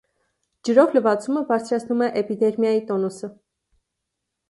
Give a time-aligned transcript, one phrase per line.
[0.69, 3.35] Ջրով լվացումը բարձրացնում է էպիդերմայի տոնուսը։